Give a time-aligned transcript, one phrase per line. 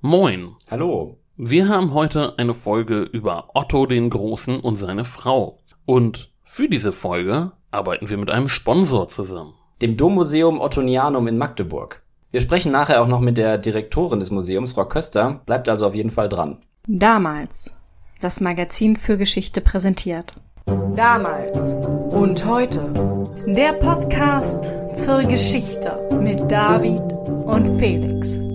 [0.00, 0.54] Moin.
[0.70, 1.18] Hallo.
[1.36, 5.58] Wir haben heute eine Folge über Otto den Großen und seine Frau.
[5.86, 9.54] Und für diese Folge arbeiten wir mit einem Sponsor zusammen.
[9.82, 12.04] Dem Dommuseum Ottonianum in Magdeburg.
[12.30, 15.40] Wir sprechen nachher auch noch mit der Direktorin des Museums, Frau Köster.
[15.46, 16.58] Bleibt also auf jeden Fall dran.
[16.86, 17.74] Damals.
[18.20, 20.30] Das Magazin für Geschichte präsentiert.
[20.94, 21.74] Damals
[22.14, 23.34] und heute.
[23.48, 27.00] Der Podcast zur Geschichte mit David
[27.46, 28.47] und Felix.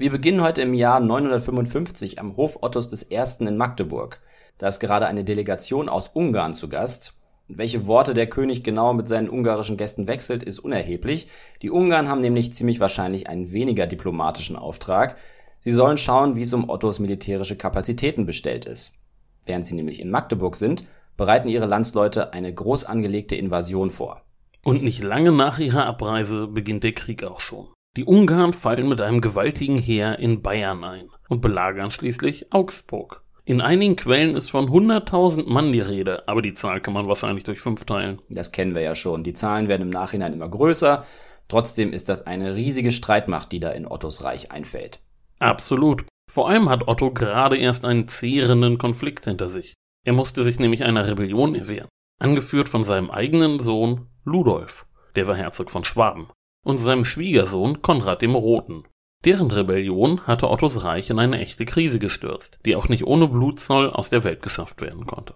[0.00, 3.20] Wir beginnen heute im Jahr 955 am Hof Ottos I.
[3.40, 4.22] in Magdeburg.
[4.56, 7.14] Da ist gerade eine Delegation aus Ungarn zu Gast.
[7.48, 11.26] Und welche Worte der König genau mit seinen ungarischen Gästen wechselt, ist unerheblich.
[11.62, 15.16] Die Ungarn haben nämlich ziemlich wahrscheinlich einen weniger diplomatischen Auftrag.
[15.62, 19.00] Sie sollen schauen, wie es um Ottos militärische Kapazitäten bestellt ist.
[19.46, 20.84] Während sie nämlich in Magdeburg sind,
[21.16, 24.22] bereiten ihre Landsleute eine groß angelegte Invasion vor.
[24.62, 27.66] Und nicht lange nach ihrer Abreise beginnt der Krieg auch schon.
[27.96, 33.24] Die Ungarn fallen mit einem gewaltigen Heer in Bayern ein und belagern schließlich Augsburg.
[33.44, 37.44] In einigen Quellen ist von 100.000 Mann die Rede, aber die Zahl kann man wahrscheinlich
[37.44, 38.20] durch fünf teilen.
[38.28, 39.24] Das kennen wir ja schon.
[39.24, 41.04] Die Zahlen werden im Nachhinein immer größer.
[41.48, 45.00] Trotzdem ist das eine riesige Streitmacht, die da in Ottos Reich einfällt.
[45.38, 46.04] Absolut.
[46.30, 49.74] Vor allem hat Otto gerade erst einen zehrenden Konflikt hinter sich.
[50.04, 51.88] Er musste sich nämlich einer Rebellion erwehren,
[52.20, 54.86] angeführt von seinem eigenen Sohn Ludolf,
[55.16, 56.28] der war Herzog von Schwaben
[56.68, 58.84] und seinem Schwiegersohn Konrad dem Roten.
[59.24, 63.90] Deren Rebellion hatte Ottos Reich in eine echte Krise gestürzt, die auch nicht ohne Blutzoll
[63.90, 65.32] aus der Welt geschafft werden konnte.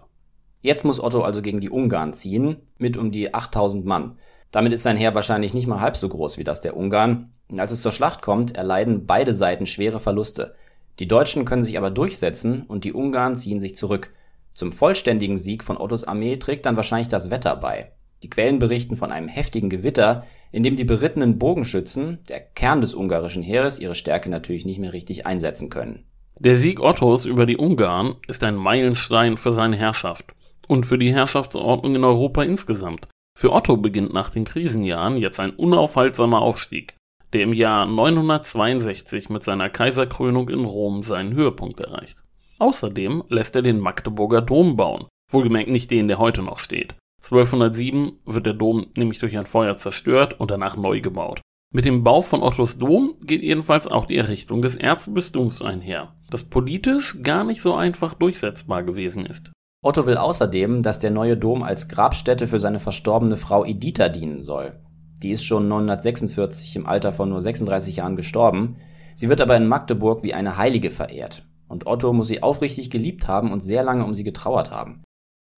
[0.61, 4.19] Jetzt muss Otto also gegen die Ungarn ziehen, mit um die 8000 Mann.
[4.51, 7.33] Damit ist sein Heer wahrscheinlich nicht mal halb so groß wie das der Ungarn.
[7.49, 10.53] Und als es zur Schlacht kommt, erleiden beide Seiten schwere Verluste.
[10.99, 14.13] Die Deutschen können sich aber durchsetzen und die Ungarn ziehen sich zurück.
[14.53, 17.91] Zum vollständigen Sieg von Ottos Armee trägt dann wahrscheinlich das Wetter bei.
[18.21, 22.93] Die Quellen berichten von einem heftigen Gewitter, in dem die berittenen Bogenschützen, der Kern des
[22.93, 26.05] ungarischen Heeres, ihre Stärke natürlich nicht mehr richtig einsetzen können.
[26.39, 30.33] Der Sieg Ottos über die Ungarn ist ein Meilenstein für seine Herrschaft
[30.67, 33.07] und für die Herrschaftsordnung in Europa insgesamt.
[33.37, 36.95] Für Otto beginnt nach den Krisenjahren jetzt ein unaufhaltsamer Aufstieg,
[37.33, 42.21] der im Jahr 962 mit seiner Kaiserkrönung in Rom seinen Höhepunkt erreicht.
[42.59, 46.95] Außerdem lässt er den Magdeburger Dom bauen, wohlgemerkt nicht den, der heute noch steht.
[47.23, 51.41] 1207 wird der Dom nämlich durch ein Feuer zerstört und danach neu gebaut.
[51.71, 56.43] Mit dem Bau von Ottos Dom geht jedenfalls auch die Errichtung des Erzbistums einher, das
[56.43, 59.51] politisch gar nicht so einfach durchsetzbar gewesen ist.
[59.81, 64.41] Otto will außerdem, dass der neue Dom als Grabstätte für seine verstorbene Frau Editha dienen
[64.41, 64.79] soll.
[65.23, 68.77] Die ist schon 946 im Alter von nur 36 Jahren gestorben.
[69.15, 71.47] Sie wird aber in Magdeburg wie eine Heilige verehrt.
[71.67, 75.01] Und Otto muss sie aufrichtig geliebt haben und sehr lange um sie getrauert haben.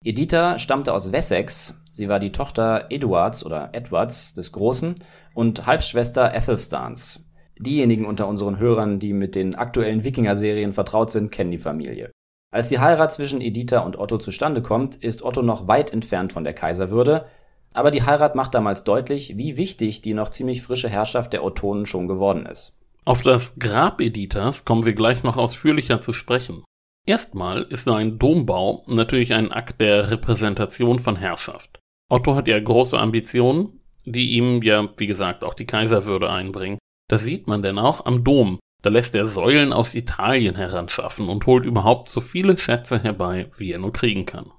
[0.07, 4.93] Editha stammte aus Wessex, sie war die Tochter Eduards oder Edwards des Großen
[5.33, 7.27] und Halbschwester Ethelstans.
[7.57, 12.11] Diejenigen unter unseren Hörern, die mit den aktuellen Wikinger-Serien vertraut sind, kennen die Familie.
[12.51, 16.43] Als die Heirat zwischen Editha und Otto zustande kommt, ist Otto noch weit entfernt von
[16.43, 17.25] der Kaiserwürde,
[17.73, 21.87] aber die Heirat macht damals deutlich, wie wichtig die noch ziemlich frische Herrschaft der Ottonen
[21.87, 22.77] schon geworden ist.
[23.05, 26.63] Auf das Grab Edithas kommen wir gleich noch ausführlicher zu sprechen.
[27.07, 31.79] Erstmal ist ein Dombau natürlich ein Akt der Repräsentation von Herrschaft.
[32.09, 36.79] Otto hat ja große Ambitionen, die ihm ja, wie gesagt, auch die Kaiserwürde einbringen.
[37.07, 38.59] Das sieht man denn auch am Dom.
[38.81, 43.71] Da lässt er Säulen aus Italien heranschaffen und holt überhaupt so viele Schätze herbei, wie
[43.71, 44.51] er nur kriegen kann.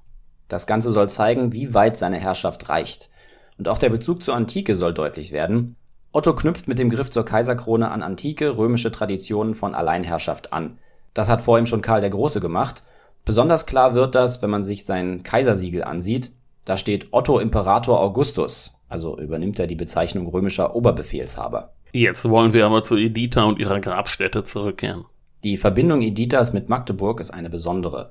[0.49, 3.11] Das Ganze soll zeigen, wie weit seine Herrschaft reicht.
[3.59, 5.75] Und auch der Bezug zur Antike soll deutlich werden.
[6.13, 10.78] Otto knüpft mit dem Griff zur Kaiserkrone an antike römische Traditionen von Alleinherrschaft an.
[11.16, 12.82] Das hat vor ihm schon Karl der Große gemacht.
[13.25, 16.31] Besonders klar wird das, wenn man sich sein Kaisersiegel ansieht.
[16.66, 21.72] Da steht Otto Imperator Augustus, also übernimmt er die Bezeichnung römischer Oberbefehlshaber.
[21.93, 25.06] Jetzt wollen wir aber zu Editha und ihrer Grabstätte zurückkehren.
[25.43, 28.10] Die Verbindung Edithas mit Magdeburg ist eine besondere.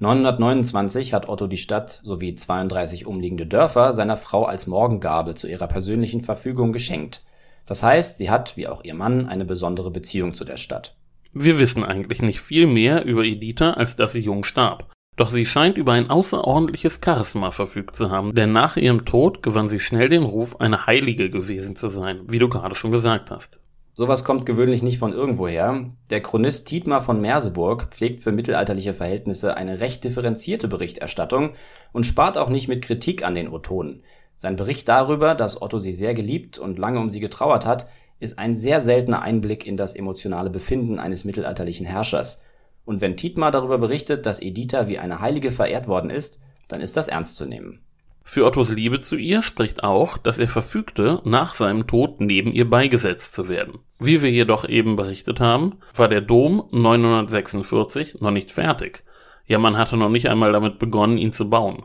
[0.00, 5.68] 929 hat Otto die Stadt sowie 32 umliegende Dörfer seiner Frau als Morgengabe zu ihrer
[5.68, 7.24] persönlichen Verfügung geschenkt.
[7.64, 10.96] Das heißt, sie hat, wie auch ihr Mann, eine besondere Beziehung zu der Stadt.
[11.34, 14.90] Wir wissen eigentlich nicht viel mehr über Editha, als dass sie jung starb.
[15.16, 19.68] Doch sie scheint über ein außerordentliches Charisma verfügt zu haben, denn nach ihrem Tod gewann
[19.68, 23.60] sie schnell den Ruf, eine Heilige gewesen zu sein, wie du gerade schon gesagt hast.
[23.94, 25.90] Sowas kommt gewöhnlich nicht von irgendwoher.
[26.10, 31.50] Der Chronist Dietmar von Merseburg pflegt für mittelalterliche Verhältnisse eine recht differenzierte Berichterstattung
[31.92, 34.02] und spart auch nicht mit Kritik an den Ottonen.
[34.38, 37.86] Sein Bericht darüber, dass Otto sie sehr geliebt und lange um sie getrauert hat,
[38.22, 42.42] ist ein sehr seltener Einblick in das emotionale Befinden eines mittelalterlichen Herrschers.
[42.84, 46.96] Und wenn Tietmar darüber berichtet, dass Editha wie eine Heilige verehrt worden ist, dann ist
[46.96, 47.80] das ernst zu nehmen.
[48.24, 52.70] Für Ottos Liebe zu ihr spricht auch, dass er verfügte, nach seinem Tod neben ihr
[52.70, 53.80] beigesetzt zu werden.
[53.98, 59.02] Wie wir jedoch eben berichtet haben, war der Dom 946 noch nicht fertig.
[59.46, 61.82] Ja, man hatte noch nicht einmal damit begonnen, ihn zu bauen.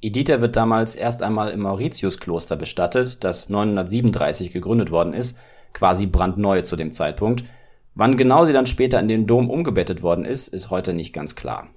[0.00, 5.38] Editha wird damals erst einmal im Mauritiuskloster bestattet, das 937 gegründet worden ist,
[5.72, 7.44] quasi brandneu zu dem Zeitpunkt.
[7.94, 11.34] Wann genau sie dann später in den Dom umgebettet worden ist, ist heute nicht ganz
[11.34, 11.68] klar.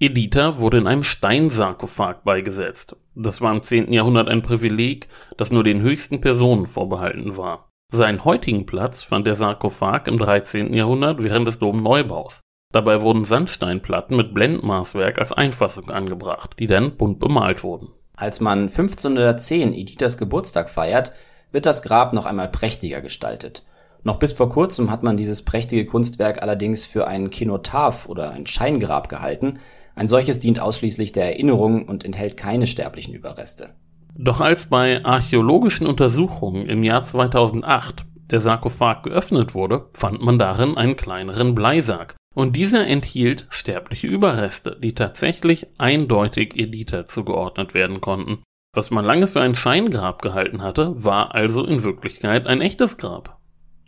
[0.00, 2.96] Editha wurde in einem Steinsarkophag beigesetzt.
[3.14, 3.92] Das war im 10.
[3.92, 7.70] Jahrhundert ein Privileg, das nur den höchsten Personen vorbehalten war.
[7.92, 10.74] Seinen heutigen Platz fand der Sarkophag im 13.
[10.74, 12.40] Jahrhundert während des Domneubaus.
[12.72, 17.92] Dabei wurden Sandsteinplatten mit Blendmaßwerk als Einfassung angebracht, die dann bunt bemalt wurden.
[18.16, 21.12] Als man 1510 Edithas Geburtstag feiert,
[21.54, 23.64] wird das Grab noch einmal prächtiger gestaltet.
[24.02, 28.46] Noch bis vor kurzem hat man dieses prächtige Kunstwerk allerdings für ein Kenotaph oder ein
[28.46, 29.60] Scheingrab gehalten,
[29.94, 33.70] ein solches dient ausschließlich der Erinnerung und enthält keine sterblichen Überreste.
[34.16, 40.76] Doch als bei archäologischen Untersuchungen im Jahr 2008 der Sarkophag geöffnet wurde, fand man darin
[40.76, 42.16] einen kleineren Bleisack.
[42.34, 48.42] Und dieser enthielt sterbliche Überreste, die tatsächlich eindeutig Editha zugeordnet werden konnten.
[48.74, 53.38] Was man lange für ein Scheingrab gehalten hatte, war also in Wirklichkeit ein echtes Grab.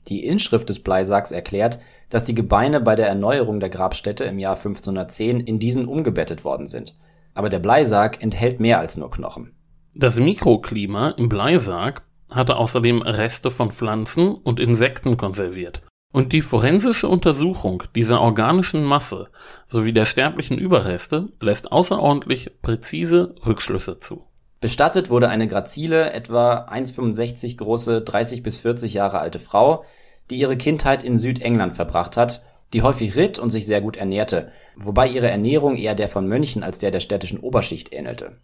[0.07, 4.55] Die Inschrift des Bleisacks erklärt, dass die Gebeine bei der Erneuerung der Grabstätte im Jahr
[4.55, 6.97] 1510 in diesen umgebettet worden sind.
[7.35, 9.57] Aber der Bleisack enthält mehr als nur Knochen.
[9.95, 15.83] Das Mikroklima im Bleisack hatte außerdem Reste von Pflanzen und Insekten konserviert.
[16.13, 19.29] Und die forensische Untersuchung dieser organischen Masse
[19.67, 24.26] sowie der sterblichen Überreste lässt außerordentlich präzise Rückschlüsse zu.
[24.61, 29.85] Bestattet wurde eine grazile, etwa 1,65 große, 30 bis 40 Jahre alte Frau,
[30.31, 32.43] die ihre Kindheit in Südengland verbracht hat,
[32.73, 36.63] die häufig ritt und sich sehr gut ernährte, wobei ihre Ernährung eher der von Mönchen
[36.63, 38.39] als der der städtischen Oberschicht ähnelte.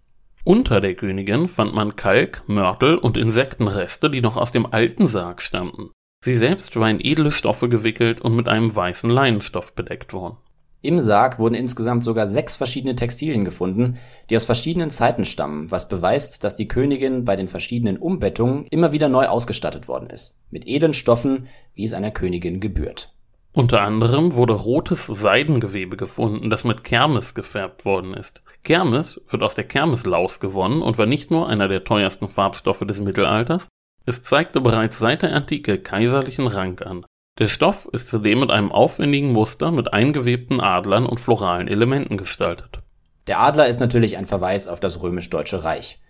[0.44, 5.41] Unter der Königin fand man Kalk, Mörtel und Insektenreste, die noch aus dem alten Sarg
[5.41, 5.91] stammten.
[6.25, 10.37] Sie selbst war in edle Stoffe gewickelt und mit einem weißen Leinenstoff bedeckt worden.
[10.82, 13.99] Im Sarg wurden insgesamt sogar sechs verschiedene Textilien gefunden,
[14.29, 18.90] die aus verschiedenen Zeiten stammen, was beweist, dass die Königin bei den verschiedenen Umbettungen immer
[18.90, 23.14] wieder neu ausgestattet worden ist, mit edlen Stoffen, wie es einer Königin gebührt.
[23.52, 28.43] Unter anderem wurde rotes Seidengewebe gefunden, das mit Kermes gefärbt worden ist.
[28.64, 33.00] Kermes wird aus der Kermeslaus gewonnen und war nicht nur einer der teuersten Farbstoffe des
[33.00, 33.69] Mittelalters,
[34.05, 37.05] es zeigte bereits seit der Antike kaiserlichen Rang an.
[37.38, 42.81] Der Stoff ist zudem mit einem aufwendigen Muster mit eingewebten Adlern und floralen Elementen gestaltet.
[43.26, 46.02] Der Adler ist natürlich ein Verweis auf das römisch-deutsche Reich.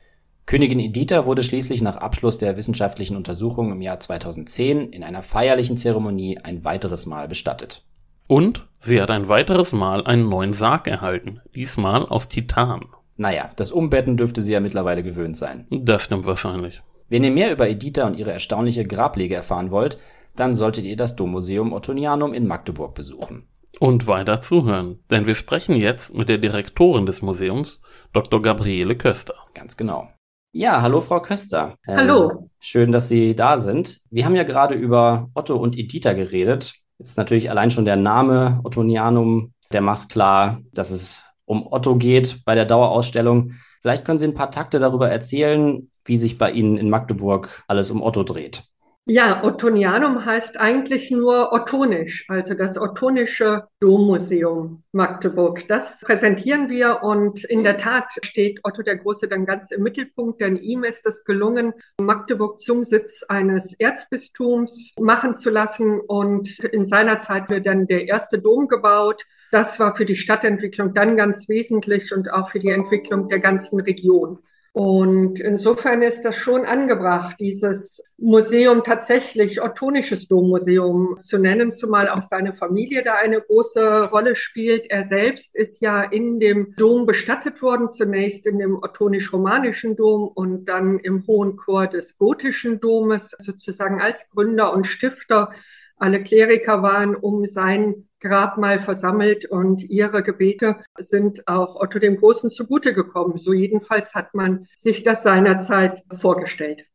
[0.46, 5.76] Königin Editha wurde schließlich nach Abschluss der wissenschaftlichen Untersuchung im Jahr 2010 in einer feierlichen
[5.76, 7.84] Zeremonie ein weiteres Mal bestattet.
[8.26, 12.86] Und sie hat ein weiteres Mal einen neuen Sarg erhalten, diesmal aus Titan.
[13.16, 15.68] Naja, das Umbetten dürfte sie ja mittlerweile gewöhnt sein.
[15.70, 16.82] Das stimmt wahrscheinlich.
[17.08, 19.98] Wenn ihr mehr über Editha und ihre erstaunliche Grablege erfahren wollt,
[20.36, 23.48] dann solltet ihr das Dommuseum Ottonianum in Magdeburg besuchen.
[23.80, 27.80] Und weiter zuhören, denn wir sprechen jetzt mit der Direktorin des Museums,
[28.12, 28.42] Dr.
[28.42, 29.34] Gabriele Köster.
[29.54, 30.08] Ganz genau.
[30.52, 31.76] Ja, hallo Frau Köster.
[31.88, 32.50] Ähm, hallo.
[32.60, 34.00] Schön, dass Sie da sind.
[34.10, 36.74] Wir haben ja gerade über Otto und Editha geredet.
[36.98, 42.44] Jetzt natürlich allein schon der Name Ottonianum, der macht klar, dass es um Otto geht
[42.44, 43.52] bei der Dauerausstellung.
[43.80, 47.90] Vielleicht können Sie ein paar Takte darüber erzählen, wie sich bei Ihnen in Magdeburg alles
[47.90, 48.64] um Otto dreht.
[49.04, 55.66] Ja, Ottonianum heißt eigentlich nur Ottonisch, also das Ottonische Dommuseum Magdeburg.
[55.66, 60.40] Das präsentieren wir und in der Tat steht Otto der Große dann ganz im Mittelpunkt,
[60.40, 66.86] denn ihm ist es gelungen, Magdeburg zum Sitz eines Erzbistums machen zu lassen und in
[66.86, 69.24] seiner Zeit wird dann der erste Dom gebaut.
[69.50, 73.80] Das war für die Stadtentwicklung dann ganz wesentlich und auch für die Entwicklung der ganzen
[73.80, 74.38] Region.
[74.74, 82.22] Und insofern ist das schon angebracht, dieses Museum tatsächlich Ottonisches Dommuseum zu nennen, zumal auch
[82.22, 84.90] seine Familie da eine große Rolle spielt.
[84.90, 90.64] Er selbst ist ja in dem Dom bestattet worden, zunächst in dem ottonisch-romanischen Dom und
[90.64, 95.50] dann im Hohen Chor des gotischen Domes, sozusagen als Gründer und Stifter.
[95.98, 102.48] Alle Kleriker waren um sein Grabmal versammelt und ihre Gebete sind auch Otto dem Großen
[102.48, 103.36] zugute gekommen.
[103.36, 106.86] So jedenfalls hat man sich das seinerzeit vorgestellt.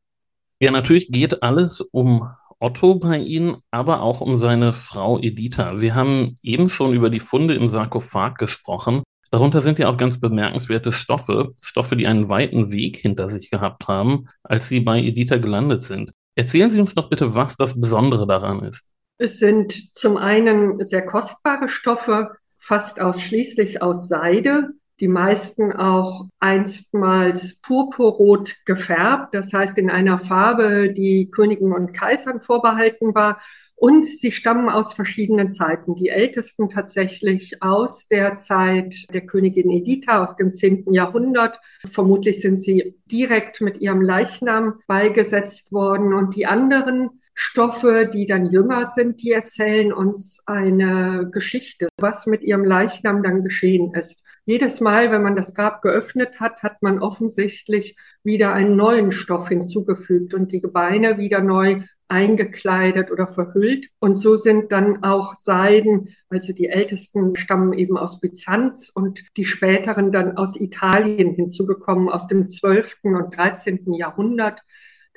[0.59, 2.27] Ja, natürlich geht alles um
[2.59, 5.79] Otto bei Ihnen, aber auch um seine Frau Editha.
[5.79, 9.03] Wir haben eben schon über die Funde im Sarkophag gesprochen.
[9.29, 13.87] Darunter sind ja auch ganz bemerkenswerte Stoffe, Stoffe, die einen weiten Weg hinter sich gehabt
[13.87, 16.11] haben, als sie bei Editha gelandet sind.
[16.35, 18.91] Erzählen Sie uns doch bitte, was das Besondere daran ist.
[19.19, 24.73] Es sind zum einen sehr kostbare Stoffe, fast ausschließlich aus Seide.
[24.99, 32.41] die meisten auch einstmals purpurrot gefärbt, das heißt in einer Farbe, die Königen und Kaisern
[32.41, 33.39] vorbehalten war.
[33.75, 35.93] Und sie stammen aus verschiedenen Zeiten.
[35.93, 40.91] Die ältesten tatsächlich aus der Zeit der Königin Editha aus dem 10.
[40.91, 41.59] Jahrhundert.
[41.85, 46.15] Vermutlich sind sie direkt mit ihrem Leichnam beigesetzt worden.
[46.15, 52.41] Und die anderen Stoffe, die dann jünger sind, die erzählen uns eine Geschichte, was mit
[52.41, 54.23] ihrem Leichnam dann geschehen ist.
[54.45, 59.49] Jedes Mal, wenn man das Grab geöffnet hat, hat man offensichtlich wieder einen neuen Stoff
[59.49, 63.89] hinzugefügt und die Gebeine wieder neu eingekleidet oder verhüllt.
[63.99, 69.45] Und so sind dann auch Seiden, also die ältesten stammen eben aus Byzanz und die
[69.45, 72.97] späteren dann aus Italien hinzugekommen, aus dem 12.
[73.03, 73.93] und 13.
[73.93, 74.63] Jahrhundert.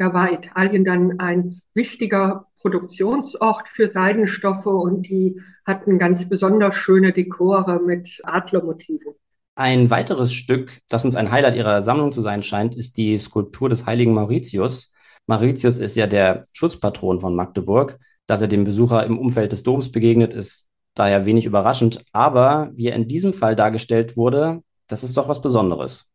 [0.01, 7.13] Da war Italien dann ein wichtiger Produktionsort für Seidenstoffe und die hatten ganz besonders schöne
[7.13, 9.13] Dekore mit Adlermotiven.
[9.57, 13.69] Ein weiteres Stück, das uns ein Highlight ihrer Sammlung zu sein scheint, ist die Skulptur
[13.69, 14.95] des heiligen Mauritius.
[15.27, 17.99] Mauritius ist ja der Schutzpatron von Magdeburg.
[18.27, 22.03] Dass er dem Besucher im Umfeld des Doms begegnet, ist daher wenig überraschend.
[22.13, 26.07] Aber wie er in diesem Fall dargestellt wurde, das ist doch was Besonderes.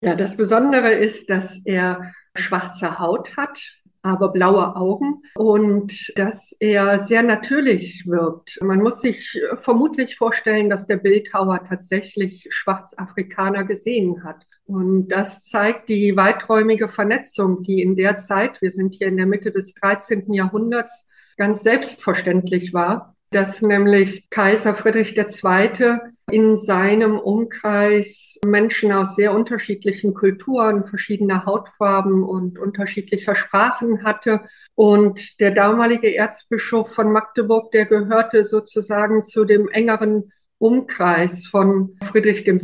[0.00, 3.60] Ja, das Besondere ist, dass er schwarze Haut hat,
[4.02, 8.58] aber blaue Augen und dass er sehr natürlich wirkt.
[8.62, 14.46] Man muss sich vermutlich vorstellen, dass der Bildhauer tatsächlich Schwarzafrikaner gesehen hat.
[14.64, 19.26] Und das zeigt die weiträumige Vernetzung, die in der Zeit, wir sind hier in der
[19.26, 20.32] Mitte des 13.
[20.32, 21.06] Jahrhunderts,
[21.36, 25.98] ganz selbstverständlich war dass nämlich Kaiser Friedrich II.
[26.30, 34.42] in seinem Umkreis Menschen aus sehr unterschiedlichen Kulturen, verschiedener Hautfarben und unterschiedlicher Sprachen hatte.
[34.74, 42.46] Und der damalige Erzbischof von Magdeburg, der gehörte sozusagen zu dem engeren Umkreis von Friedrich
[42.46, 42.60] II.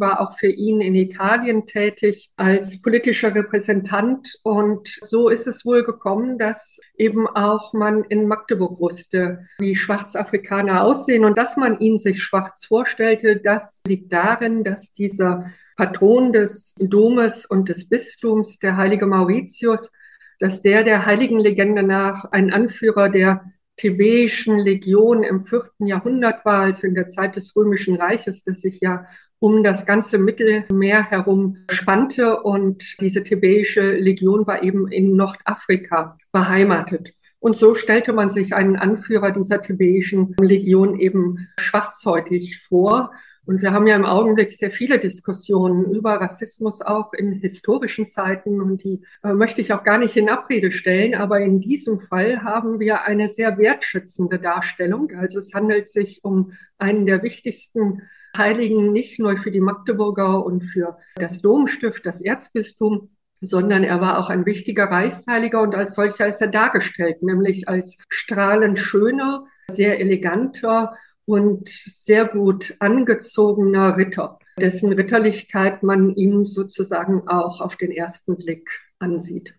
[0.00, 4.38] war auch für ihn in Italien tätig als politischer Repräsentant.
[4.42, 10.82] Und so ist es wohl gekommen, dass eben auch man in Magdeburg wusste, wie Schwarzafrikaner
[10.82, 13.36] aussehen und dass man ihnen sich schwarz vorstellte.
[13.36, 19.92] Das liegt darin, dass dieser Patron des Domes und des Bistums, der heilige Mauritius,
[20.38, 23.44] dass der der heiligen Legende nach ein Anführer der
[23.76, 28.80] Thebäischen Legion im vierten Jahrhundert war, also in der Zeit des Römischen Reiches, das sich
[28.80, 29.06] ja
[29.38, 32.42] um das ganze Mittelmeer herum spannte.
[32.42, 37.12] Und diese Thebäische Legion war eben in Nordafrika beheimatet.
[37.38, 43.12] Und so stellte man sich einen Anführer dieser thebäischen Legion eben schwarzhäutig vor.
[43.46, 48.60] Und wir haben ja im Augenblick sehr viele Diskussionen über Rassismus auch in historischen Zeiten
[48.60, 51.14] und die äh, möchte ich auch gar nicht in Abrede stellen.
[51.14, 55.12] Aber in diesem Fall haben wir eine sehr wertschätzende Darstellung.
[55.16, 58.02] Also es handelt sich um einen der wichtigsten
[58.36, 63.10] Heiligen, nicht nur für die Magdeburger und für das Domstift, das Erzbistum,
[63.40, 67.96] sondern er war auch ein wichtiger Reichsheiliger und als solcher ist er dargestellt, nämlich als
[68.08, 77.60] strahlend schöner, sehr eleganter, und sehr gut angezogener Ritter, dessen Ritterlichkeit man ihm sozusagen auch
[77.60, 79.54] auf den ersten Blick ansieht.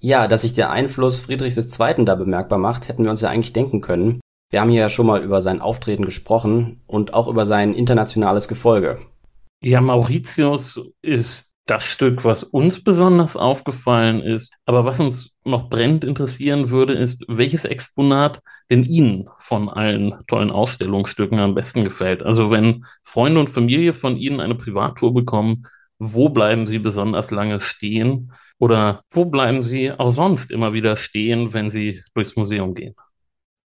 [0.00, 2.04] Ja, dass sich der Einfluss Friedrichs II.
[2.04, 4.20] da bemerkbar macht, hätten wir uns ja eigentlich denken können.
[4.50, 8.48] Wir haben hier ja schon mal über sein Auftreten gesprochen und auch über sein internationales
[8.48, 8.98] Gefolge.
[9.62, 14.52] Ja, Mauritius ist das Stück, was uns besonders aufgefallen ist.
[14.66, 18.40] Aber was uns noch brennend interessieren würde, ist, welches Exponat
[18.70, 22.22] denn Ihnen von allen tollen Ausstellungsstücken am besten gefällt.
[22.22, 25.66] Also wenn Freunde und Familie von Ihnen eine Privattour bekommen,
[25.98, 28.32] wo bleiben Sie besonders lange stehen?
[28.58, 32.94] Oder wo bleiben Sie auch sonst immer wieder stehen, wenn Sie durchs Museum gehen?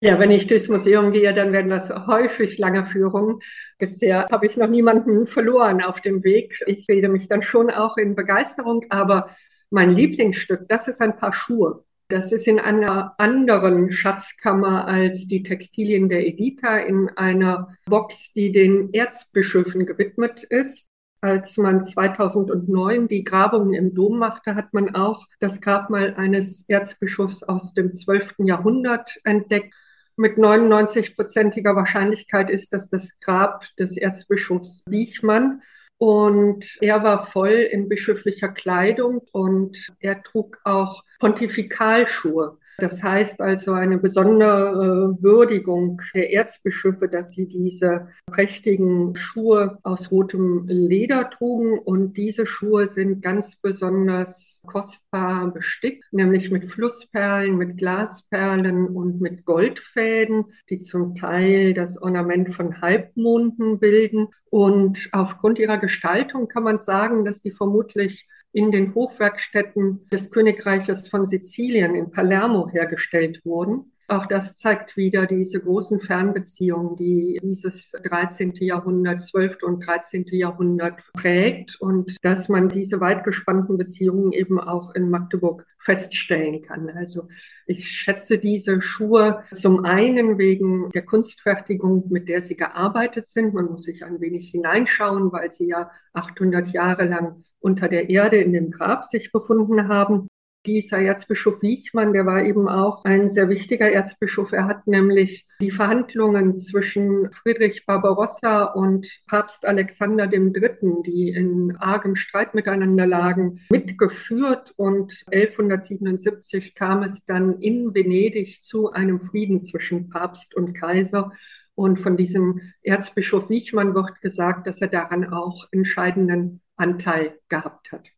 [0.06, 3.40] Ja, wenn ich durchs Museum gehe, dann werden das häufig lange Führungen.
[3.76, 6.62] Bisher habe ich noch niemanden verloren auf dem Weg.
[6.68, 9.30] Ich rede mich dann schon auch in Begeisterung, aber
[9.68, 11.82] mein Lieblingsstück, das ist ein Paar Schuhe.
[12.06, 18.52] Das ist in einer anderen Schatzkammer als die Textilien der Edita, in einer Box, die
[18.52, 20.88] den Erzbischöfen gewidmet ist.
[21.20, 27.42] Als man 2009 die Grabungen im Dom machte, hat man auch das Grabmal eines Erzbischofs
[27.42, 28.34] aus dem 12.
[28.38, 29.74] Jahrhundert entdeckt
[30.16, 35.62] mit 99-prozentiger Wahrscheinlichkeit ist das das Grab des Erzbischofs Wiechmann.
[35.98, 42.58] Und er war voll in bischöflicher Kleidung und er trug auch Pontifikalschuhe.
[42.78, 50.66] Das heißt also eine besondere Würdigung der Erzbischöfe, dass sie diese prächtigen Schuhe aus rotem
[50.68, 51.78] Leder trugen.
[51.78, 59.46] Und diese Schuhe sind ganz besonders kostbar bestickt, nämlich mit Flussperlen, mit Glasperlen und mit
[59.46, 64.28] Goldfäden, die zum Teil das Ornament von Halbmonden bilden.
[64.50, 71.08] Und aufgrund ihrer Gestaltung kann man sagen, dass die vermutlich in den Hofwerkstätten des Königreiches
[71.08, 73.92] von Sizilien in Palermo hergestellt wurden.
[74.08, 78.54] Auch das zeigt wieder diese großen Fernbeziehungen, die dieses 13.
[78.60, 79.62] Jahrhundert, 12.
[79.62, 80.24] und 13.
[80.30, 86.88] Jahrhundert prägt und dass man diese weit gespannten Beziehungen eben auch in Magdeburg feststellen kann.
[86.88, 87.28] Also
[87.66, 93.52] ich schätze diese Schuhe zum einen wegen der Kunstfertigung, mit der sie gearbeitet sind.
[93.52, 98.36] Man muss sich ein wenig hineinschauen, weil sie ja 800 Jahre lang unter der Erde
[98.36, 100.28] in dem Grab sich befunden haben.
[100.66, 104.52] Dieser Erzbischof Wiechmann, der war eben auch ein sehr wichtiger Erzbischof.
[104.52, 112.14] Er hat nämlich die Verhandlungen zwischen Friedrich Barbarossa und Papst Alexander III., die in argem
[112.14, 120.08] Streit miteinander lagen, mitgeführt und 1177 kam es dann in Venedig zu einem Frieden zwischen
[120.08, 121.32] Papst und Kaiser.
[121.74, 128.08] Und von diesem Erzbischof Wiechmann wird gesagt, dass er daran auch entscheidenden Anteil gehabt hat.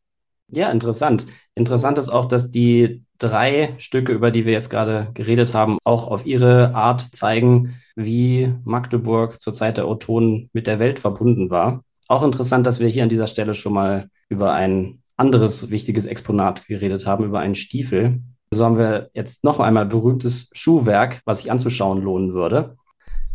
[0.51, 1.27] Ja, interessant.
[1.55, 6.09] Interessant ist auch, dass die drei Stücke, über die wir jetzt gerade geredet haben, auch
[6.09, 11.83] auf ihre Art zeigen, wie Magdeburg zur Zeit der Ottonen mit der Welt verbunden war.
[12.07, 16.67] Auch interessant, dass wir hier an dieser Stelle schon mal über ein anderes wichtiges Exponat
[16.67, 18.21] geredet haben, über einen Stiefel.
[18.51, 22.77] So haben wir jetzt noch einmal berühmtes Schuhwerk, was sich anzuschauen lohnen würde.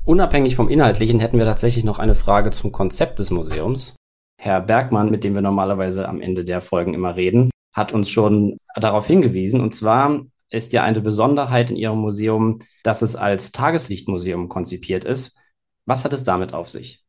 [0.06, 3.96] Unabhängig vom Inhaltlichen hätten wir tatsächlich noch eine Frage zum Konzept des Museums.
[4.44, 8.58] Herr Bergmann, mit dem wir normalerweise am Ende der Folgen immer reden, hat uns schon
[8.76, 9.62] darauf hingewiesen.
[9.62, 15.38] Und zwar ist ja eine Besonderheit in Ihrem Museum, dass es als Tageslichtmuseum konzipiert ist.
[15.86, 17.06] Was hat es damit auf sich?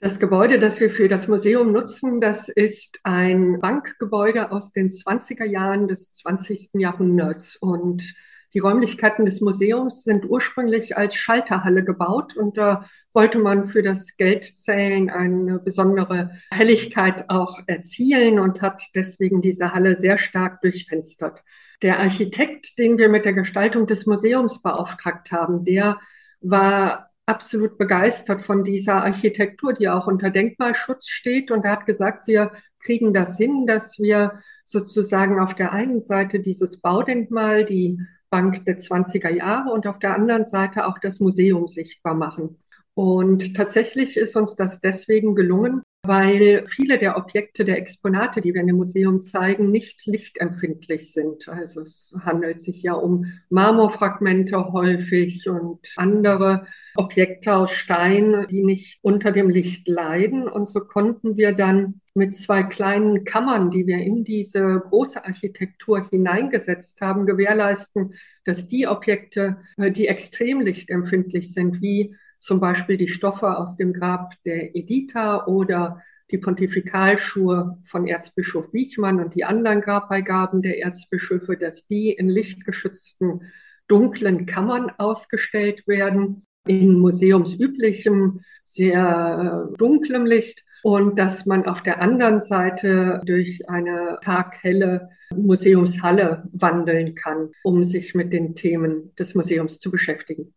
[0.00, 5.44] Das Gebäude, das wir für das Museum nutzen, das ist ein Bankgebäude aus den 20er
[5.44, 6.70] Jahren des 20.
[6.74, 7.54] Jahrhunderts.
[7.54, 8.12] Und
[8.54, 15.10] die Räumlichkeiten des Museums sind ursprünglich als Schalterhalle gebaut da wollte man für das Geldzählen
[15.10, 21.42] eine besondere Helligkeit auch erzielen und hat deswegen diese Halle sehr stark durchfenstert.
[21.82, 25.98] Der Architekt, den wir mit der Gestaltung des Museums beauftragt haben, der
[26.40, 31.50] war absolut begeistert von dieser Architektur, die auch unter Denkmalschutz steht.
[31.50, 36.40] Und er hat gesagt, wir kriegen das hin, dass wir sozusagen auf der einen Seite
[36.40, 37.98] dieses Baudenkmal, die
[38.30, 42.58] Bank der 20er Jahre und auf der anderen Seite auch das Museum sichtbar machen.
[42.94, 48.60] Und tatsächlich ist uns das deswegen gelungen, weil viele der Objekte, der Exponate, die wir
[48.60, 51.48] in dem Museum zeigen, nicht lichtempfindlich sind.
[51.48, 58.98] Also es handelt sich ja um Marmorfragmente häufig und andere Objekte aus Stein, die nicht
[59.02, 60.48] unter dem Licht leiden.
[60.48, 66.08] Und so konnten wir dann mit zwei kleinen Kammern, die wir in diese große Architektur
[66.10, 73.08] hineingesetzt haben, gewährleisten, dass die Objekte, äh, die extrem lichtempfindlich sind, wie zum Beispiel die
[73.08, 76.02] Stoffe aus dem Grab der Editha oder
[76.32, 83.42] die Pontifikalschuhe von Erzbischof Wiechmann und die anderen Grabbeigaben der Erzbischöfe, dass die in lichtgeschützten
[83.86, 92.00] dunklen Kammern ausgestellt werden, in museumsüblichem, sehr äh, dunklem Licht und dass man auf der
[92.00, 99.78] anderen Seite durch eine taghelle Museumshalle wandeln kann, um sich mit den Themen des Museums
[99.78, 100.54] zu beschäftigen.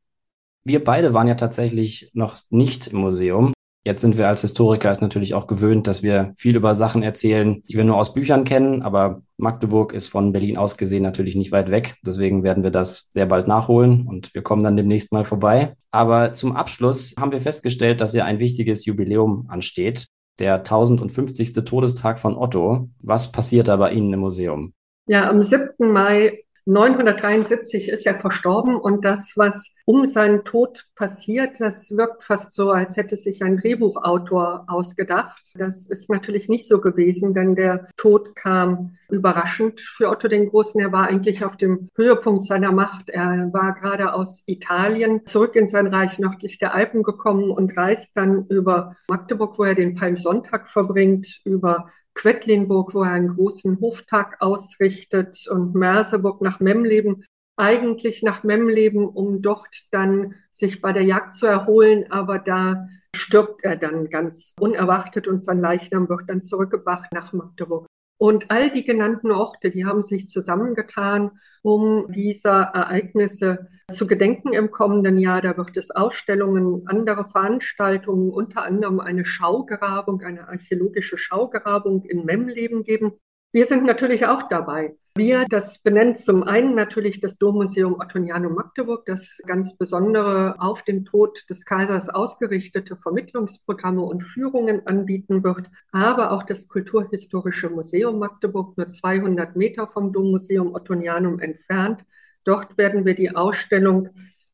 [0.68, 3.54] Wir beide waren ja tatsächlich noch nicht im Museum.
[3.88, 7.62] Jetzt sind wir als Historiker es natürlich auch gewöhnt, dass wir viel über Sachen erzählen,
[7.70, 8.82] die wir nur aus Büchern kennen.
[8.82, 11.98] Aber Magdeburg ist von Berlin aus gesehen natürlich nicht weit weg.
[12.04, 15.76] Deswegen werden wir das sehr bald nachholen und wir kommen dann demnächst mal vorbei.
[15.92, 20.08] Aber zum Abschluss haben wir festgestellt, dass ja ein wichtiges Jubiläum ansteht.
[20.40, 21.54] Der 1050.
[21.54, 22.90] Todestag von Otto.
[23.04, 24.74] Was passiert da bei Ihnen im Museum?
[25.08, 25.92] Ja, am 7.
[25.92, 32.54] Mai 973 ist er verstorben und das, was um seinen Tod passiert, das wirkt fast
[32.54, 35.54] so, als hätte sich ein Drehbuchautor ausgedacht.
[35.56, 40.82] Das ist natürlich nicht so gewesen, denn der Tod kam überraschend für Otto den Großen.
[40.82, 43.12] Er war eigentlich auf dem Höhepunkt seiner Macht.
[43.12, 48.18] Er war gerade aus Italien zurück in sein Reich nördlich der Alpen gekommen und reist
[48.18, 54.38] dann über Magdeburg, wo er den Palmsonntag verbringt, über Quedlinburg, wo er einen großen Hoftag
[54.40, 57.26] ausrichtet und Merseburg nach Memleben,
[57.58, 63.64] eigentlich nach Memleben, um dort dann sich bei der Jagd zu erholen, aber da stirbt
[63.64, 67.88] er dann ganz unerwartet und sein Leichnam wird dann zurückgebracht nach Magdeburg.
[68.18, 71.32] Und all die genannten Orte, die haben sich zusammengetan,
[71.64, 75.42] um dieser Ereignisse zu gedenken im kommenden Jahr.
[75.42, 82.84] Da wird es Ausstellungen, andere Veranstaltungen, unter anderem eine Schaugrabung, eine archäologische Schaugrabung in Memleben
[82.84, 83.14] geben.
[83.52, 84.96] Wir sind natürlich auch dabei.
[85.18, 91.06] Wir, das benennt zum einen natürlich das Dommuseum Ottonianum Magdeburg, das ganz besondere auf den
[91.06, 98.78] Tod des Kaisers ausgerichtete Vermittlungsprogramme und Führungen anbieten wird, aber auch das Kulturhistorische Museum Magdeburg,
[98.78, 102.04] nur 200 Meter vom Dommuseum Ottonianum entfernt.
[102.44, 104.10] Dort werden wir die Ausstellung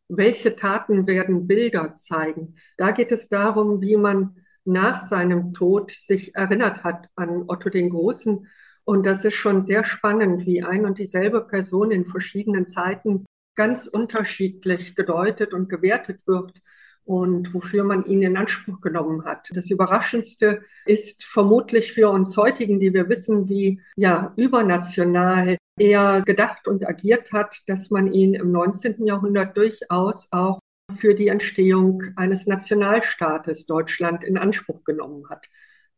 [0.10, 2.54] Welche Taten werden Bilder zeigen?
[2.78, 7.90] Da geht es darum, wie man nach seinem Tod sich erinnert hat an Otto den
[7.90, 8.46] Großen
[8.92, 13.26] und das ist schon sehr spannend, wie ein und dieselbe Person in verschiedenen Zeiten
[13.56, 16.52] ganz unterschiedlich gedeutet und gewertet wird
[17.06, 19.48] und wofür man ihn in Anspruch genommen hat.
[19.54, 26.68] Das Überraschendste ist vermutlich für uns heutigen, die wir wissen, wie ja übernational er gedacht
[26.68, 29.06] und agiert hat, dass man ihn im 19.
[29.06, 30.60] Jahrhundert durchaus auch
[30.98, 35.46] für die Entstehung eines Nationalstaates Deutschland in Anspruch genommen hat.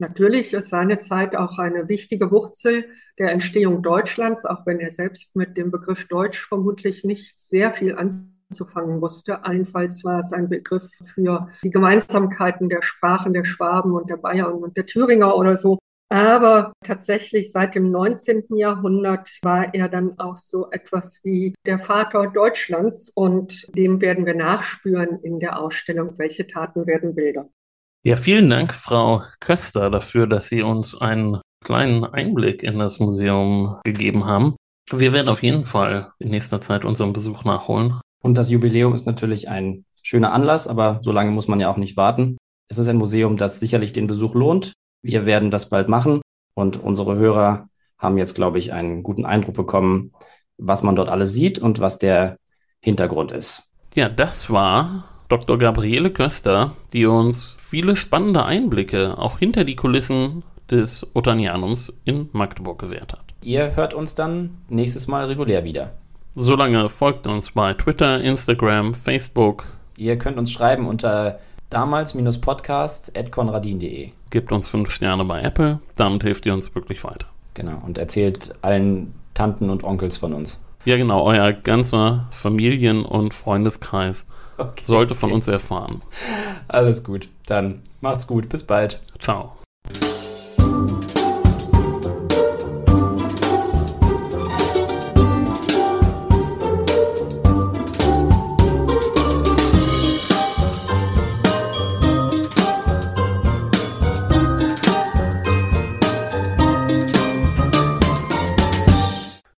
[0.04, 5.34] Natürlich ist seine Zeit auch eine wichtige Wurzel der Entstehung Deutschlands, auch wenn er selbst
[5.34, 9.46] mit dem Begriff Deutsch vermutlich nicht sehr viel anzufangen wusste.
[9.46, 14.56] Allenfalls war es ein Begriff für die Gemeinsamkeiten der Sprachen der Schwaben und der Bayern
[14.56, 15.80] und der Thüringer oder so.
[16.10, 18.58] Aber tatsächlich seit dem 19.
[18.58, 24.36] Jahrhundert war er dann auch so etwas wie der Vater Deutschlands und dem werden wir
[24.36, 27.48] nachspüren in der Ausstellung, welche Taten werden Bilder.
[28.06, 33.78] Ja, vielen Dank, Frau Köster, dafür, dass Sie uns einen kleinen Einblick in das Museum
[33.86, 34.58] gegeben haben.
[34.92, 38.02] Wir werden auf jeden Fall in nächster Zeit unseren Besuch nachholen.
[38.22, 41.78] Und das Jubiläum ist natürlich ein schöner Anlass, aber so lange muss man ja auch
[41.78, 42.36] nicht warten.
[42.70, 44.74] Es ist ein Museum, das sicherlich den Besuch lohnt.
[45.02, 46.22] Wir werden das bald machen
[46.56, 50.12] und unsere Hörer haben jetzt, glaube ich, einen guten Eindruck bekommen,
[50.58, 52.36] was man dort alles sieht und was der
[52.82, 53.72] Hintergrund ist.
[53.96, 55.58] Ja, das war Dr.
[55.58, 62.78] Gabriele Köster, die uns viele spannende Einblicke auch hinter die Kulissen des Otanianums in Magdeburg
[62.78, 63.24] gewährt hat.
[63.42, 65.94] Ihr hört uns dann nächstes Mal regulär wieder.
[66.36, 69.66] Solange folgt uns bei Twitter, Instagram, Facebook.
[69.98, 71.40] Ihr könnt uns schreiben unter
[71.72, 74.12] damals-podcast.konradin.de.
[74.30, 77.26] Gebt uns fünf Sterne bei Apple, damit hilft ihr uns wirklich weiter.
[77.56, 80.64] Genau, und erzählt allen Tanten und Onkels von uns.
[80.86, 86.02] Ja, genau, euer ganzer Familien- und Freundeskreis okay, sollte von uns erfahren.
[86.68, 87.30] Alles gut.
[87.46, 88.50] Dann macht's gut.
[88.50, 89.00] Bis bald.
[89.20, 89.54] Ciao.